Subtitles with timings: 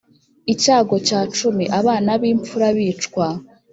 [0.53, 3.27] icyago cya cumi abana b imfura bicwa